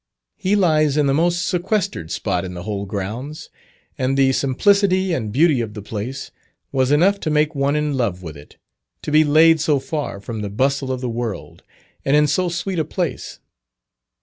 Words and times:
He 0.35 0.55
lies 0.55 0.97
in 0.97 1.05
the 1.05 1.13
most 1.13 1.47
sequestered 1.47 2.09
spot 2.09 2.43
in 2.43 2.55
the 2.55 2.63
whole 2.63 2.87
grounds, 2.87 3.51
and 3.99 4.17
the 4.17 4.31
simplicity 4.31 5.13
and 5.13 5.31
beauty 5.31 5.61
of 5.61 5.75
the 5.75 5.81
place 5.83 6.31
was 6.71 6.89
enough 6.91 7.19
to 7.19 7.29
make 7.29 7.53
one 7.53 7.75
in 7.75 7.93
love 7.95 8.23
with 8.23 8.35
it, 8.35 8.57
to 9.03 9.11
be 9.11 9.23
laid 9.23 9.59
so 9.61 9.77
far 9.79 10.19
from 10.19 10.41
the 10.41 10.49
bustle 10.49 10.91
of 10.91 11.01
the 11.01 11.07
world, 11.07 11.61
and 12.03 12.15
in 12.17 12.25
so 12.25 12.49
sweet 12.49 12.79
a 12.79 12.83
place. 12.83 13.39